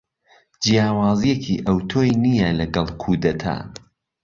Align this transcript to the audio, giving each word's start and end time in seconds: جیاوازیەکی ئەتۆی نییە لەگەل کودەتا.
جیاوازیەکی 0.63 1.61
ئەتۆی 1.67 2.11
نییە 2.23 2.49
لەگەل 2.59 2.87
کودەتا. 3.01 3.57